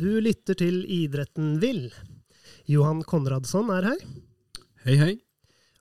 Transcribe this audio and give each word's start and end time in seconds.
Du 0.00 0.20
lytter 0.24 0.56
til 0.56 0.86
Idretten 0.88 1.58
vil. 1.60 1.90
Johan 2.64 3.02
Konradsson 3.04 3.68
er 3.74 3.84
her. 3.90 4.04
Hei, 4.86 4.94
hei. 4.96 5.10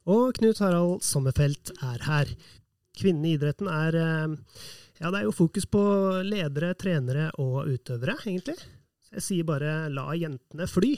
Og 0.09 0.33
Knut 0.35 0.59
Harald 0.59 1.05
Sommerfelt 1.07 1.71
er 1.79 2.03
her. 2.03 2.33
Kvinnene 2.99 3.29
i 3.29 3.37
idretten 3.37 3.69
er 3.71 3.95
eh, 3.95 4.35
Ja, 4.99 5.07
det 5.13 5.21
er 5.21 5.29
jo 5.29 5.31
fokus 5.31 5.63
på 5.71 5.79
ledere, 6.27 6.73
trenere 6.75 7.29
og 7.39 7.69
utøvere, 7.71 8.17
egentlig. 8.25 8.57
Så 9.07 9.15
jeg 9.15 9.23
sier 9.29 9.47
bare 9.47 9.87
la 9.93 10.09
jentene 10.19 10.67
fly. 10.67 10.91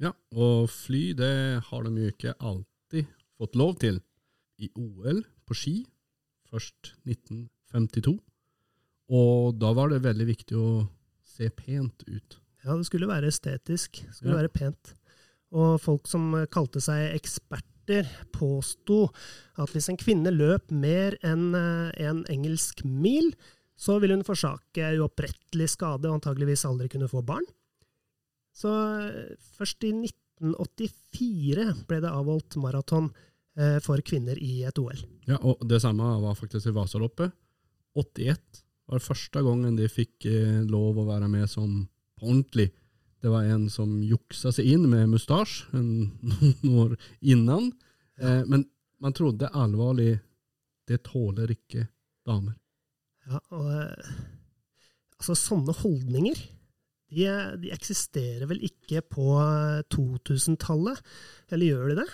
Ja, 0.00 0.14
og 0.32 0.70
fly 0.72 1.10
det 1.18 1.34
har 1.68 1.84
de 1.84 2.06
jo 2.06 2.14
ikke 2.14 2.32
alltid 2.40 3.12
fått 3.36 3.60
lov 3.60 3.76
til. 3.84 4.00
I 4.62 4.70
OL 4.80 5.22
på 5.46 5.54
ski, 5.56 5.74
først 6.50 6.94
1952. 7.06 8.16
Og 9.12 9.54
da 9.60 9.72
var 9.76 9.92
det 9.92 10.02
veldig 10.06 10.26
viktig 10.26 10.56
å 10.58 10.68
se 11.26 11.48
pent 11.54 12.02
ut. 12.08 12.38
Ja, 12.64 12.74
det 12.74 12.86
skulle 12.88 13.06
være 13.10 13.28
estetisk. 13.30 14.00
Det 14.06 14.14
skulle 14.16 14.34
Ja. 14.34 14.40
være 14.42 14.52
pent. 14.52 14.94
Og 15.52 15.80
folk 15.80 16.06
som 16.08 16.32
kalte 16.50 16.80
seg 16.82 17.14
eksperter, 17.14 18.08
påsto 18.32 19.12
at 19.56 19.70
hvis 19.70 19.88
en 19.88 19.96
kvinne 19.96 20.32
løp 20.34 20.72
mer 20.74 21.14
enn 21.22 21.54
eh, 21.54 21.92
en 22.08 22.24
engelsk 22.24 22.82
mil, 22.84 23.30
så 23.78 24.00
ville 24.00 24.16
hun 24.16 24.24
forsake 24.24 24.88
uopprettelig 24.98 25.68
skade 25.76 26.08
og 26.08 26.16
antageligvis 26.18 26.64
aldri 26.66 26.88
kunne 26.88 27.06
få 27.08 27.22
barn. 27.24 27.44
Så 28.56 28.72
eh, 29.06 29.36
først 29.38 29.84
i 29.84 29.92
1984 29.92 31.86
ble 31.86 32.00
det 32.02 32.10
avholdt 32.10 32.56
maraton 32.60 33.12
for 33.80 34.02
kvinner 34.04 34.36
i 34.36 34.66
et 34.68 34.76
OL. 34.76 34.98
Ja, 35.24 35.38
og 35.40 35.62
det 35.64 35.78
samme 35.80 36.04
var 36.20 36.34
faktisk 36.36 36.68
i 36.68 36.74
Vasaloppet. 36.76 37.32
81 37.96 38.62
var 38.86 39.02
første 39.02 39.42
gangen 39.42 39.78
de 39.78 39.88
fikk 39.90 40.28
eh, 40.30 40.60
lov 40.68 41.00
å 41.00 41.06
være 41.08 41.28
med 41.30 41.48
som 41.50 41.86
på 42.16 42.28
ordentlig. 42.28 42.70
Det 43.22 43.32
var 43.32 43.48
en 43.48 43.66
som 43.72 43.96
juksa 44.04 44.52
seg 44.54 44.68
inn 44.76 44.86
med 44.90 45.10
mustasje 45.10 45.66
noen 45.74 46.76
år 46.84 46.96
innan. 47.20 47.72
Eh, 48.20 48.42
men 48.46 48.66
man 49.02 49.16
trodde 49.16 49.52
alvorlig 49.52 50.14
det 50.86 51.02
tåler 51.08 51.50
ikke 51.50 51.88
damer. 52.26 52.54
Ja, 53.26 53.40
og 53.56 53.72
eh, 53.74 54.12
altså 55.18 55.34
sånne 55.38 55.74
holdninger, 55.74 56.38
de, 57.16 57.26
de 57.62 57.72
eksisterer 57.74 58.46
vel 58.50 58.62
ikke 58.66 59.02
på 59.02 59.34
eh, 59.42 59.82
2000-tallet? 59.94 61.02
Eller 61.50 61.72
gjør 61.72 61.90
de 61.90 62.00
det? 62.04 62.08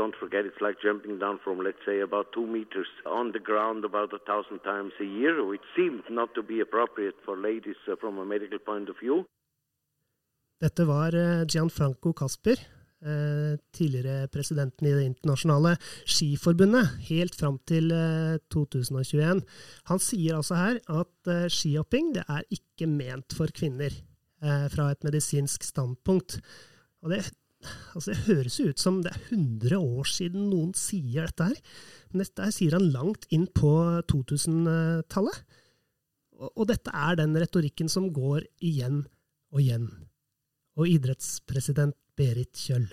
Don't 0.00 0.18
forget, 0.24 0.42
it's 0.48 0.62
like 0.66 0.76
jumping 0.88 1.16
down 1.24 1.36
from, 1.44 1.56
let's 1.66 1.82
say, 1.88 1.96
about 2.08 2.26
two 2.36 2.46
meters 2.56 2.90
on 3.18 3.26
the 3.36 3.42
ground 3.50 3.80
about 3.90 4.10
a 4.18 4.22
thousand 4.30 4.60
times 4.72 4.92
a 5.06 5.08
year, 5.18 5.34
which 5.50 5.66
seemed 5.76 6.04
not 6.08 6.30
to 6.36 6.42
be 6.52 6.58
appropriate 6.66 7.18
for 7.26 7.34
ladies 7.48 7.80
uh, 7.86 7.96
from 8.02 8.14
a 8.18 8.24
medical 8.24 8.60
point 8.70 8.88
of 8.92 8.96
view. 9.02 9.16
Dette 10.60 10.84
var 10.88 11.14
eh, 11.14 11.44
Gianfranco 11.48 12.12
Casper, 12.12 12.56
eh, 13.04 13.58
tidligere 13.76 14.28
presidenten 14.32 14.88
i 14.88 14.94
det 14.96 15.04
internasjonale 15.10 15.74
skiforbundet, 16.04 16.96
helt 17.10 17.36
fram 17.36 17.58
til 17.68 17.92
eh, 17.96 18.40
2021. 18.52 19.44
Han 19.92 20.02
sier 20.04 20.36
altså 20.40 20.62
her 20.62 20.80
at 21.02 21.32
skihopping 21.52 22.14
det 22.16 22.24
er 22.24 22.48
ikke 22.56 22.88
ment 22.88 23.36
for 23.36 23.52
kvinner, 23.52 23.92
fra 24.72 24.86
et 24.88 25.02
medisinsk 25.04 25.66
standpunkt. 25.68 26.38
Og 27.04 27.10
det, 27.12 27.26
altså 27.94 28.12
det 28.12 28.22
høres 28.26 28.58
jo 28.60 28.68
ut 28.70 28.82
som 28.82 29.00
det 29.04 29.12
er 29.12 29.24
100 29.36 29.78
år 29.78 30.10
siden 30.10 30.48
noen 30.50 30.74
sier 30.78 31.28
dette 31.28 31.50
her, 31.50 31.58
men 32.10 32.24
dette 32.24 32.46
her 32.46 32.54
sier 32.54 32.76
han 32.78 32.90
langt 32.94 33.26
inn 33.34 33.46
på 33.46 33.72
2000-tallet. 34.10 35.40
Og, 36.40 36.48
og 36.54 36.70
dette 36.70 36.94
er 36.96 37.18
den 37.20 37.36
retorikken 37.36 37.90
som 37.92 38.08
går 38.16 38.46
igjen 38.64 39.02
og 39.50 39.60
igjen 39.60 39.90
og 40.80 40.88
idrettspresident 40.88 41.96
Berit 42.16 42.56
Kjøll. 42.56 42.88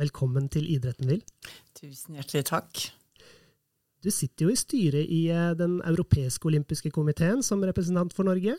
Velkommen 0.00 0.48
til 0.52 0.66
Idretten 0.72 1.10
vil. 1.10 1.20
Tusen 1.76 2.16
hjertelig 2.16 2.46
takk. 2.48 2.86
Du 4.00 4.08
sitter 4.12 4.46
jo 4.46 4.54
i 4.54 4.58
styret 4.58 5.12
i 5.12 5.26
eh, 5.28 5.52
Den 5.58 5.80
europeiske 5.84 6.48
olympiske 6.48 6.92
komiteen 6.94 7.44
som 7.44 7.60
representant 7.64 8.14
for 8.16 8.28
Norge. 8.28 8.56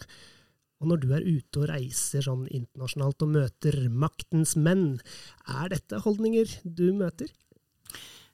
Og 0.82 0.90
når 0.90 1.02
du 1.04 1.12
er 1.14 1.26
ute 1.28 1.62
og 1.62 1.70
reiser 1.70 2.26
sånn 2.26 2.48
internasjonalt 2.50 3.22
og 3.22 3.34
møter 3.36 3.78
maktens 3.94 4.56
menn, 4.58 4.98
er 5.46 5.70
dette 5.74 6.02
holdninger 6.02 6.58
du 6.66 6.90
møter? 6.98 7.30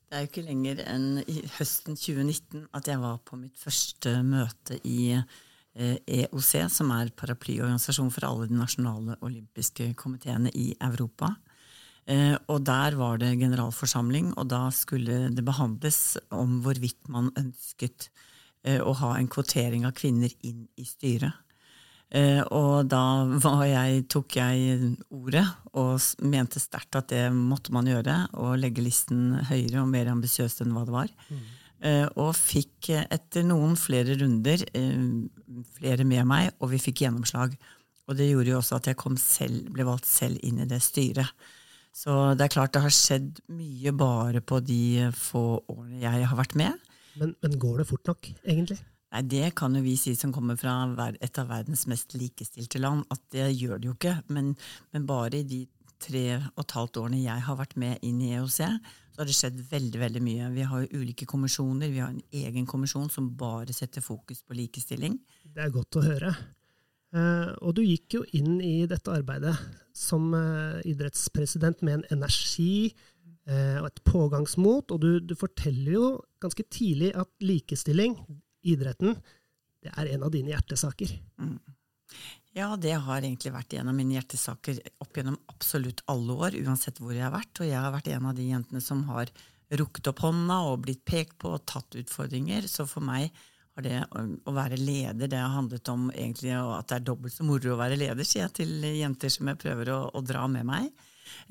Det 0.08 0.16
er 0.16 0.24
jo 0.24 0.30
ikke 0.30 0.46
lenger 0.48 0.80
enn 0.88 1.08
i 1.28 1.42
høsten 1.58 1.98
2019 2.00 2.70
at 2.78 2.88
jeg 2.88 3.02
var 3.02 3.20
på 3.28 3.36
mitt 3.36 3.60
første 3.60 4.14
møte 4.24 4.78
i 4.88 5.12
eh, 5.12 5.98
EOC, 6.08 6.52
som 6.72 6.94
er 6.96 7.12
paraplyorganisasjon 7.20 8.14
for 8.16 8.30
alle 8.30 8.48
de 8.48 8.56
nasjonale 8.56 9.18
olympiske 9.28 9.90
komiteene 10.00 10.54
i 10.56 10.70
Europa. 10.80 11.34
Eh, 12.08 12.38
og 12.48 12.64
der 12.64 12.96
var 12.96 13.20
det 13.20 13.34
generalforsamling, 13.42 14.32
og 14.40 14.48
da 14.54 14.70
skulle 14.72 15.26
det 15.36 15.44
behandles 15.44 16.16
om 16.32 16.62
hvorvidt 16.64 17.12
man 17.12 17.28
ønsket 17.36 18.08
eh, 18.64 18.80
å 18.80 18.96
ha 19.02 19.18
en 19.18 19.28
kvotering 19.28 19.84
av 19.84 19.92
kvinner 20.00 20.32
inn 20.48 20.70
i 20.80 20.88
styret. 20.88 21.36
Eh, 22.16 22.40
og 22.56 22.88
da 22.88 23.02
jeg, 23.68 24.06
tok 24.08 24.38
jeg 24.40 24.94
ordet 25.12 25.44
og 25.76 26.00
mente 26.24 26.62
sterkt 26.64 26.96
at 26.96 27.10
det 27.12 27.26
måtte 27.36 27.74
man 27.76 27.90
gjøre, 27.90 28.16
og 28.40 28.56
legge 28.62 28.86
listen 28.86 29.36
høyere 29.50 29.84
og 29.84 29.92
mer 29.92 30.14
ambisiøst 30.14 30.64
enn 30.64 30.76
hva 30.76 30.86
det 30.88 30.96
var. 30.96 31.16
Mm. 31.28 31.48
og 32.18 32.32
fikk 32.34 32.88
eh, 32.90 33.04
etter 33.14 33.44
noen 33.46 33.76
flere 33.78 34.16
runder 34.18 34.64
eh, 34.74 35.04
flere 35.78 36.08
med 36.08 36.26
meg, 36.26 36.50
og 36.58 36.72
vi 36.72 36.82
fikk 36.82 37.04
gjennomslag. 37.04 37.54
Og 38.08 38.16
det 38.18 38.32
gjorde 38.32 38.54
jo 38.54 38.58
også 38.62 38.80
at 38.80 38.88
jeg 38.90 38.98
kom 38.98 39.18
selv, 39.20 39.68
ble 39.76 39.86
valgt 39.86 40.08
selv 40.08 40.40
inn 40.48 40.64
i 40.64 40.70
det 40.70 40.80
styret. 40.82 41.28
Så 41.98 42.14
det 42.38 42.46
er 42.46 42.54
klart 42.54 42.76
det 42.76 42.84
har 42.84 42.94
skjedd 42.94 43.42
mye 43.52 43.92
bare 43.98 44.42
på 44.46 44.62
de 44.64 45.10
få 45.18 45.60
årene 45.66 46.04
jeg 46.04 46.30
har 46.30 46.40
vært 46.40 46.56
med. 46.58 46.88
Men, 47.18 47.34
men 47.42 47.58
går 47.60 47.82
det 47.82 47.88
fort 47.90 48.10
nok, 48.10 48.30
egentlig? 48.46 48.78
Nei, 49.14 49.24
Det 49.24 49.56
kan 49.56 49.76
jo 49.76 49.82
vi 49.86 49.96
si 50.00 50.16
som 50.20 50.34
kommer 50.36 50.58
fra 50.60 50.76
et 51.22 51.40
av 51.40 51.50
verdens 51.50 51.88
mest 51.88 52.14
likestilte 52.20 52.80
land, 52.80 53.06
at 53.14 53.22
det 53.32 53.50
gjør 53.56 53.80
det 53.80 53.90
jo 53.90 53.96
ikke. 53.96 54.16
Men, 54.28 54.56
men 54.92 55.08
bare 55.08 55.40
i 55.40 55.48
de 55.48 55.66
tre 56.04 56.26
og 56.38 56.64
et 56.64 56.76
halvt 56.78 57.00
årene 57.02 57.24
jeg 57.24 57.46
har 57.48 57.58
vært 57.58 57.78
med 57.80 58.04
inn 58.06 58.20
i 58.22 58.34
EOC, 58.38 58.60
så 59.18 59.24
har 59.24 59.30
det 59.30 59.38
skjedd 59.38 59.64
veldig 59.72 60.02
veldig 60.04 60.22
mye. 60.22 60.52
Vi 60.54 60.68
har 60.70 60.84
jo 60.84 61.02
ulike 61.02 61.26
kommisjoner. 61.26 61.90
Vi 61.90 62.04
har 62.04 62.12
en 62.14 62.22
egen 62.44 62.68
kommisjon 62.70 63.10
som 63.10 63.32
bare 63.40 63.74
setter 63.74 64.04
fokus 64.06 64.44
på 64.46 64.58
likestilling. 64.60 65.18
Det 65.42 65.64
er 65.64 65.74
godt 65.74 65.98
å 65.98 66.06
høre. 66.06 66.36
Eh, 67.16 67.52
og 67.64 67.78
du 67.78 67.82
gikk 67.86 68.20
jo 68.20 68.26
inn 68.36 68.60
i 68.62 68.86
dette 68.90 69.14
arbeidet 69.14 69.56
som 69.96 70.34
eh, 70.36 70.84
idrettspresident 70.92 71.82
med 71.88 72.02
en 72.02 72.20
energi 72.20 72.92
eh, 73.48 73.80
og 73.80 73.88
et 73.88 74.02
pågangsmot, 74.06 74.92
og 74.92 75.02
du, 75.02 75.10
du 75.24 75.34
forteller 75.40 75.94
jo 75.96 76.10
ganske 76.44 76.68
tidlig 76.70 77.14
at 77.18 77.32
likestilling, 77.42 78.20
idretten, 78.68 79.18
det 79.84 79.94
er 79.94 80.14
en 80.14 80.26
av 80.28 80.32
dine 80.34 80.54
hjertesaker. 80.54 81.12
Ja, 82.58 82.72
det 82.80 82.96
har 83.06 83.22
egentlig 83.22 83.54
vært 83.54 83.76
en 83.78 83.92
av 83.92 83.96
mine 83.98 84.16
hjertesaker 84.18 84.80
opp 85.04 85.18
gjennom 85.20 85.38
absolutt 85.52 86.02
alle 86.10 86.38
år, 86.48 86.58
uansett 86.66 87.02
hvor 87.02 87.14
jeg 87.14 87.26
har 87.26 87.36
vært. 87.36 87.62
Og 87.62 87.70
jeg 87.70 87.78
har 87.78 87.94
vært 87.94 88.10
en 88.16 88.30
av 88.32 88.38
de 88.38 88.48
jentene 88.48 88.82
som 88.82 89.04
har 89.12 89.32
rukket 89.78 90.10
opp 90.10 90.24
hånda 90.24 90.62
og 90.72 90.82
blitt 90.86 91.04
pekt 91.06 91.38
på 91.44 91.52
og 91.58 91.66
tatt 91.70 92.00
utfordringer. 92.00 92.66
Så 92.72 92.88
for 92.90 93.06
meg 93.06 93.30
har 93.78 93.86
det 93.86 94.00
å 94.50 94.56
være 94.56 94.80
leder 94.82 95.30
det 95.30 95.38
har 95.38 95.54
handlet 95.54 95.92
om 95.94 96.08
egentlig 96.10 96.56
at 96.58 96.90
det 96.90 96.98
er 96.98 97.06
dobbelt 97.12 97.36
så 97.36 97.46
moro 97.46 97.76
å 97.76 97.78
være 97.80 98.00
leder, 98.00 98.26
sier 98.26 98.48
jeg 98.48 98.56
til 98.64 98.88
jenter 98.90 99.30
som 99.34 99.52
jeg 99.52 99.62
prøver 99.62 99.94
å, 99.94 100.00
å 100.18 100.24
dra 100.26 100.48
med 100.50 100.66
meg. 100.66 100.90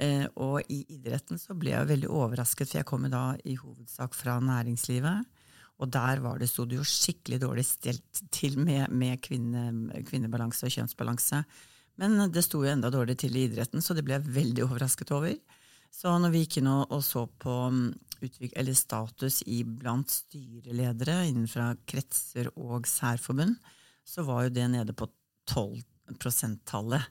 Eh, 0.02 0.24
og 0.42 0.66
i 0.72 0.80
idretten 0.96 1.38
så 1.38 1.54
ble 1.54 1.74
jeg 1.74 1.90
veldig 1.92 2.10
overrasket, 2.10 2.70
for 2.70 2.80
jeg 2.80 2.88
kom 2.88 3.06
da 3.12 3.28
i 3.46 3.54
hovedsak 3.60 4.16
fra 4.16 4.40
næringslivet. 4.42 5.35
Og 5.82 5.90
der 5.92 6.22
var 6.24 6.40
det, 6.40 6.48
sto 6.48 6.64
det 6.64 6.78
jo 6.78 6.86
skikkelig 6.88 7.40
dårlig 7.42 7.66
stelt 7.68 8.22
til 8.32 8.56
med, 8.58 8.88
med 8.88 9.20
kvinne, 9.24 9.68
kvinnebalanse 10.08 10.68
og 10.68 10.72
kjønnsbalanse. 10.72 11.42
Men 12.00 12.16
det 12.32 12.44
sto 12.44 12.62
jo 12.64 12.70
enda 12.70 12.90
dårligere 12.92 13.22
til 13.24 13.36
i 13.36 13.44
idretten, 13.48 13.84
så 13.84 13.96
det 13.96 14.04
ble 14.06 14.16
jeg 14.16 14.34
veldig 14.38 14.64
overrasket 14.64 15.12
over. 15.16 15.36
Så 15.92 16.12
når 16.20 16.32
vi 16.32 16.42
gikk 16.44 16.58
inn 16.60 16.70
og, 16.72 16.90
og 16.92 17.02
så 17.04 17.24
på 17.40 17.54
mm, 17.72 17.84
utvik 18.26 18.56
status 18.76 19.42
i 19.46 19.62
blant 19.64 20.12
styreledere 20.12 21.26
innenfor 21.28 21.76
kretser 21.88 22.50
og 22.56 22.88
særforbund, 22.88 23.56
så 24.06 24.24
var 24.24 24.46
jo 24.46 24.56
det 24.56 24.66
nede 24.72 24.96
på 24.96 25.08
12 25.50 26.16
prosenttallet 26.20 27.04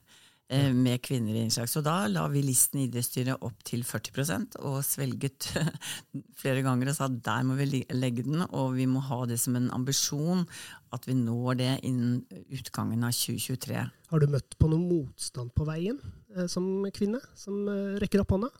eh, 0.52 0.72
med 0.74 1.02
kvinner 1.04 1.34
i 1.34 1.42
innslag. 1.44 1.68
Så 1.70 1.82
da 1.84 2.06
la 2.10 2.26
vi 2.32 2.42
listen 2.44 2.80
i 2.80 2.86
idrettsstyret 2.86 3.42
opp 3.46 3.64
til 3.66 3.84
40% 3.86 4.58
og 4.62 4.78
svelget 4.86 5.50
flere 6.40 6.64
ganger 6.66 6.92
og 6.92 6.98
sa 6.98 7.08
der 7.10 7.46
må 7.46 7.58
vi 7.58 7.82
legge 7.94 8.26
den, 8.26 8.44
og 8.48 8.76
vi 8.78 8.88
må 8.90 9.02
ha 9.08 9.22
det 9.28 9.40
som 9.42 9.58
en 9.58 9.70
ambisjon 9.74 10.46
at 10.94 11.08
vi 11.08 11.16
når 11.18 11.58
det 11.60 11.72
innen 11.88 12.22
utgangen 12.54 13.04
av 13.06 13.16
2023. 13.16 13.82
Har 14.12 14.22
du 14.22 14.30
møtt 14.30 14.56
på 14.60 14.70
noe 14.70 14.82
motstand 14.82 15.52
på 15.56 15.66
veien 15.68 15.98
eh, 16.36 16.46
som 16.50 16.86
kvinne, 16.94 17.20
som 17.38 17.66
eh, 17.72 17.98
rekker 18.02 18.22
opp 18.22 18.36
hånda? 18.36 18.52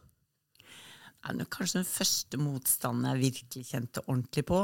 Kanskje 1.27 1.81
den 1.81 1.89
første 1.89 2.39
motstanden 2.39 3.09
jeg 3.11 3.23
virkelig 3.25 3.69
kjente 3.73 4.03
ordentlig 4.07 4.45
på, 4.47 4.61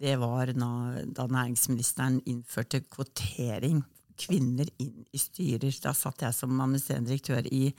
det 0.00 0.14
var 0.16 0.48
da, 0.56 0.70
da 1.12 1.26
næringsministeren 1.28 2.22
innførte 2.30 2.80
kvotering 2.88 3.82
kvinner 4.20 4.68
inn 4.82 5.06
i 5.12 5.20
styrer. 5.20 5.72
Da 5.82 5.94
satt 5.96 6.24
jeg 6.26 6.36
som 6.36 6.58
administrerende 6.58 7.12
direktør 7.12 7.48
i 7.50 7.70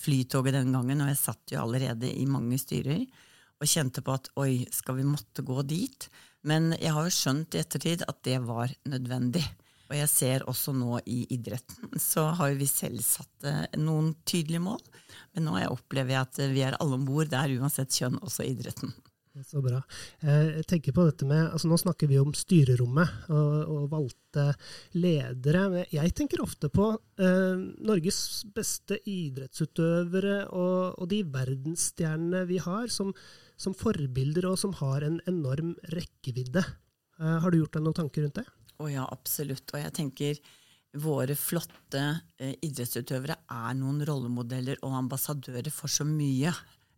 Flytoget 0.00 0.54
den 0.56 0.72
gangen, 0.72 1.02
og 1.04 1.10
jeg 1.10 1.20
satt 1.20 1.52
jo 1.52 1.60
allerede 1.60 2.08
i 2.08 2.24
mange 2.24 2.56
styrer 2.60 3.02
og 3.60 3.68
kjente 3.68 4.00
på 4.00 4.14
at 4.16 4.30
oi, 4.40 4.64
skal 4.72 4.96
vi 4.96 5.04
måtte 5.04 5.44
gå 5.44 5.60
dit? 5.68 6.06
Men 6.48 6.70
jeg 6.78 6.94
har 6.96 7.04
jo 7.04 7.12
skjønt 7.12 7.56
i 7.56 7.60
ettertid 7.60 8.06
at 8.08 8.22
det 8.24 8.38
var 8.46 8.72
nødvendig. 8.88 9.44
Og 9.90 9.96
jeg 9.98 10.08
ser 10.08 10.46
også 10.48 10.72
nå 10.72 11.00
i 11.10 11.24
idretten, 11.34 11.90
så 12.10 12.30
har 12.38 12.54
vi 12.56 12.68
selv 12.70 13.02
satt 13.04 13.48
eh, 13.48 13.66
noen 13.82 14.14
tydelige 14.24 14.62
mål. 14.64 14.80
Men 15.34 15.48
nå 15.48 15.60
opplever 15.68 16.14
jeg 16.14 16.22
at 16.22 16.42
vi 16.54 16.64
er 16.64 16.78
alle 16.78 16.96
om 16.96 17.06
bord 17.08 17.32
der, 17.32 17.52
uansett 17.58 17.92
kjønn, 17.98 18.20
også 18.22 18.46
i 18.46 18.54
idretten. 18.54 18.94
Så 19.46 19.60
bra. 19.62 19.78
Eh, 20.26 20.56
jeg 20.58 20.66
tenker 20.66 20.94
på 20.94 21.04
dette 21.06 21.26
med, 21.28 21.52
altså 21.52 21.68
Nå 21.70 21.76
snakker 21.78 22.08
vi 22.10 22.18
om 22.18 22.32
styrerommet 22.34 23.30
og, 23.30 23.52
og 23.70 23.84
valgte 23.92 24.48
ledere. 24.98 25.84
Jeg 25.94 26.14
tenker 26.18 26.42
ofte 26.42 26.70
på 26.72 26.88
eh, 27.22 27.62
Norges 27.86 28.18
beste 28.54 28.98
idrettsutøvere 29.06 30.48
og, 30.48 30.98
og 30.98 31.10
de 31.12 31.22
verdensstjernene 31.30 32.42
vi 32.50 32.58
har, 32.64 32.90
som, 32.90 33.14
som, 33.54 33.76
forbilder 33.76 34.50
og 34.50 34.58
som 34.58 34.74
har 34.82 35.06
en 35.06 35.20
enorm 35.30 35.76
rekkevidde. 35.94 36.64
Eh, 37.20 37.36
har 37.44 37.54
du 37.54 37.60
gjort 37.60 37.78
deg 37.78 37.86
noen 37.86 38.00
tanker 38.02 38.26
rundt 38.26 38.42
det? 38.42 38.48
Å 38.82 38.90
ja, 38.90 39.06
absolutt. 39.06 39.70
Og 39.70 39.78
jeg 39.78 39.94
tenker 39.94 40.42
våre 40.98 41.38
flotte 41.38 42.02
eh, 42.42 42.56
idrettsutøvere 42.66 43.38
er 43.46 43.78
noen 43.78 44.02
rollemodeller 44.02 44.82
og 44.82 44.98
ambassadører 45.04 45.70
for 45.70 45.92
så 45.92 46.02
mye 46.08 46.50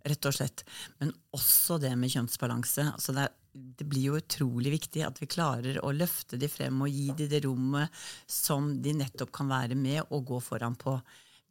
rett 0.08 0.28
og 0.28 0.36
slett. 0.36 0.64
Men 1.00 1.12
også 1.36 1.78
det 1.82 1.92
med 1.98 2.12
kjønnsbalanse. 2.12 2.86
Altså 2.94 3.14
det, 3.16 3.28
det, 3.52 3.86
blir 3.88 4.10
jo 4.10 4.20
utrolig 4.20 4.74
viktig 4.78 5.04
at 5.06 5.20
vi 5.22 5.30
klarer 5.30 5.80
å 5.82 5.92
løfte 5.94 6.38
de 6.40 6.50
frem 6.50 6.84
og 6.84 6.92
gi 6.92 7.10
de 7.18 7.28
det 7.30 7.42
rommet 7.46 7.92
som 8.26 8.74
de 8.82 8.96
nettopp 8.96 9.34
kan 9.34 9.50
være 9.52 9.78
med 9.78 10.02
og 10.08 10.26
gå 10.32 10.40
foran 10.44 10.78
på. 10.78 10.96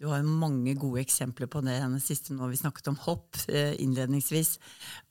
Du 0.02 0.08
har 0.10 0.24
jo 0.24 0.34
mange 0.34 0.74
gode 0.82 1.04
eksempler 1.04 1.46
på 1.52 1.62
det. 1.62 1.76
Den 1.78 2.02
siste 2.02 2.34
nå, 2.34 2.48
Vi 2.50 2.58
snakket 2.58 2.88
om 2.90 2.98
hopp 3.04 3.38
eh, 3.48 3.76
innledningsvis, 3.84 4.56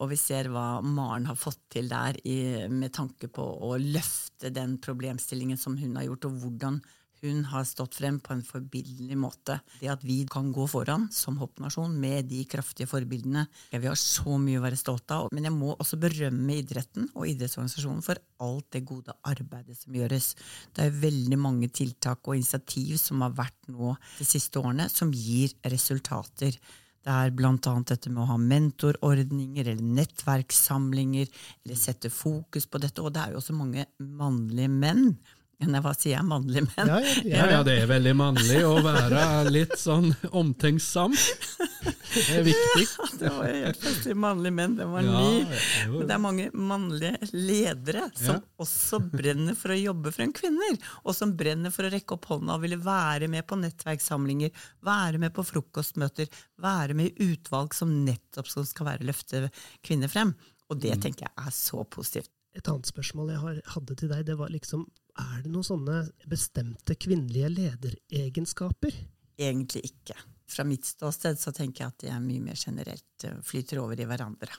og 0.03 0.11
vi 0.11 0.19
ser 0.19 0.51
hva 0.51 0.81
Maren 0.83 1.29
har 1.31 1.39
fått 1.39 1.61
til 1.71 1.87
der 1.93 2.19
i, 2.27 2.67
med 2.67 2.91
tanke 2.97 3.31
på 3.31 3.45
å 3.69 3.77
løfte 3.79 4.51
den 4.51 4.81
problemstillingen 4.83 5.61
som 5.61 5.79
hun 5.79 5.95
har 5.95 6.09
gjort, 6.09 6.27
og 6.27 6.43
hvordan 6.43 6.81
hun 7.23 7.45
har 7.51 7.67
stått 7.69 7.99
frem 8.01 8.19
på 8.23 8.33
en 8.35 8.43
forbilledlig 8.47 9.19
måte. 9.21 9.59
Det 9.81 9.91
at 9.93 10.05
vi 10.07 10.23
kan 10.31 10.51
gå 10.55 10.67
foran 10.71 11.09
som 11.13 11.39
hoppnasjon 11.41 11.95
med 12.01 12.31
de 12.31 12.43
kraftige 12.49 12.89
forbildene. 12.91 13.47
Vi 13.73 13.87
har 13.87 13.99
så 13.99 14.39
mye 14.41 14.61
å 14.61 14.65
være 14.65 14.81
stolt 14.81 15.13
av. 15.15 15.29
Men 15.37 15.49
jeg 15.49 15.57
må 15.57 15.75
også 15.75 16.01
berømme 16.01 16.59
idretten 16.61 17.11
og 17.15 17.29
idrettsorganisasjonen 17.29 18.05
for 18.07 18.21
alt 18.41 18.69
det 18.75 18.85
gode 18.89 19.17
arbeidet 19.29 19.79
som 19.79 19.97
gjøres. 19.97 20.33
Det 20.77 20.87
er 20.87 21.01
veldig 21.03 21.41
mange 21.41 21.71
tiltak 21.73 22.25
og 22.27 22.39
initiativ 22.39 22.97
som 23.03 23.25
har 23.27 23.35
vært 23.37 23.73
nå 23.73 23.95
de 24.19 24.29
siste 24.29 24.61
årene, 24.63 24.89
som 24.93 25.13
gir 25.13 25.53
resultater. 25.69 26.57
Det 27.01 27.13
er 27.13 27.33
bl.a. 27.33 27.57
dette 27.89 28.11
med 28.13 28.23
å 28.23 28.31
ha 28.35 28.37
mentorordninger 28.41 29.71
eller 29.73 29.93
nettverkssamlinger, 30.01 31.31
eller 31.65 31.79
sette 31.81 32.11
fokus 32.13 32.69
på 32.69 32.81
dette. 32.83 33.01
Og 33.01 33.15
det 33.15 33.23
er 33.23 33.33
jo 33.35 33.41
også 33.41 33.57
mange 33.57 33.87
mannlige 34.05 34.73
menn 34.73 35.15
hva 35.61 35.93
sier 35.93 36.15
jeg? 36.15 36.25
Mannlig 36.25 36.63
menn? 36.65 36.89
Ja, 36.89 36.99
ja, 37.01 37.23
ja, 37.29 37.47
ja, 37.53 37.61
det 37.67 37.75
er 37.83 37.89
veldig 37.91 38.15
mannlig 38.17 38.61
å 38.65 38.79
være 38.85 39.51
litt 39.53 39.75
sånn 39.79 40.09
omtenksom. 40.33 41.13
Det 41.15 42.39
er 42.39 42.47
viktig. 42.47 42.87
Ja, 43.01 43.07
det 43.21 43.31
var 43.35 43.51
helt 43.51 43.83
feil. 43.83 44.17
Mannlige 44.19 44.55
menn, 44.57 44.77
det 44.79 44.87
var 44.89 45.05
ny. 45.05 45.45
Men 45.93 46.09
det 46.09 46.15
er 46.15 46.23
mange 46.23 46.47
mannlige 46.57 47.29
ledere 47.37 48.07
som 48.19 48.41
også 48.61 49.03
brenner 49.13 49.59
for 49.59 49.75
å 49.75 49.79
jobbe 49.79 50.13
for 50.15 50.25
en 50.25 50.35
kvinner. 50.37 50.79
Og 51.05 51.17
som 51.17 51.35
brenner 51.37 51.75
for 51.75 51.87
å 51.87 51.93
rekke 51.93 52.17
opp 52.17 52.31
hånda 52.33 52.57
og 52.57 52.65
ville 52.65 52.81
være 52.81 53.29
med 53.31 53.47
på 53.49 53.59
nettverkssamlinger, 53.61 54.55
være 54.87 55.21
med 55.23 55.35
på 55.37 55.45
frokostmøter, 55.47 56.31
være 56.63 56.97
med 56.99 57.13
i 57.13 57.31
utvalg 57.31 57.77
som 57.77 57.93
nettopp 58.07 58.49
skal 58.49 58.91
være 58.95 59.07
løfte 59.09 59.47
kvinner 59.87 60.11
frem. 60.11 60.35
Og 60.71 60.81
det 60.81 60.97
mm. 60.97 61.05
tenker 61.05 61.29
jeg 61.29 61.37
er 61.47 61.55
så 61.55 61.85
positivt. 61.85 62.33
Et 62.57 62.67
annet 62.67 62.89
spørsmål 62.89 63.31
jeg 63.31 63.63
hadde 63.75 63.97
til 63.99 64.11
deg, 64.11 64.25
det 64.27 64.39
var 64.39 64.51
liksom 64.51 64.89
er 65.21 65.45
det 65.45 65.53
noen 65.53 65.67
sånne 65.67 66.01
bestemte 66.31 66.97
kvinnelige 67.01 67.51
lederegenskaper? 67.55 68.97
Egentlig 69.41 69.85
ikke. 69.93 70.17
Fra 70.51 70.67
mitt 70.67 70.89
ståsted 70.89 71.39
så 71.41 71.53
tenker 71.55 71.85
jeg 71.85 71.95
at 71.95 72.03
de 72.03 72.11
er 72.15 72.25
mye 72.25 72.43
mer 72.43 72.59
generelt 72.59 73.27
eh, 73.27 73.39
flyter 73.47 73.83
over 73.83 74.01
i 74.01 74.09
hverandre. 74.09 74.51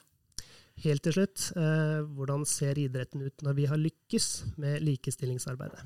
Helt 0.81 1.03
til 1.05 1.17
slutt, 1.17 1.49
eh, 1.59 1.99
hvordan 2.15 2.45
ser 2.47 2.79
idretten 2.79 3.25
ut 3.25 3.43
når 3.45 3.57
vi 3.57 3.67
har 3.69 3.81
lykkes 3.81 4.29
med 4.61 4.81
likestillingsarbeidet? 4.87 5.83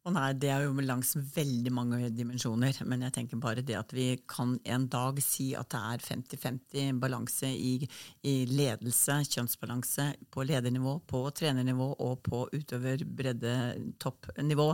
Og 0.00 0.08
sånn 0.08 0.16
nei, 0.16 0.32
Det 0.32 0.48
er 0.48 0.62
jo 0.64 0.72
langs 0.80 1.12
veldig 1.34 1.70
mange 1.76 2.08
dimensjoner, 2.16 2.72
men 2.88 3.02
jeg 3.04 3.12
tenker 3.12 3.36
bare 3.36 3.60
det 3.60 3.76
at 3.76 3.92
vi 3.92 4.16
kan 4.24 4.56
en 4.64 4.88
dag 4.88 5.20
si 5.20 5.52
at 5.58 5.68
det 5.74 5.76
er 5.76 6.00
50-50 6.06 6.96
balanse 7.02 7.44
i, 7.52 7.86
i, 8.24 8.46
ledelse, 8.48 9.12
kjønnsbalanse, 9.28 10.16
på 10.32 10.40
ledernivå, 10.48 11.04
på 11.04 11.30
trenernivå 11.36 12.00
og 12.00 12.16
på 12.24 12.48
utøver-bredde-toppnivå. 12.56 14.72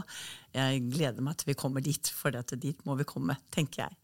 Jeg 0.55 0.87
gleder 0.95 1.19
meg 1.27 1.35
til 1.41 1.51
vi 1.51 1.59
kommer 1.59 1.83
dit, 1.83 2.07
for 2.15 2.31
dette 2.31 2.55
dit 2.63 2.79
må 2.87 2.95
vi 2.95 3.03
komme, 3.11 3.35
tenker 3.51 3.89
jeg. 3.89 3.99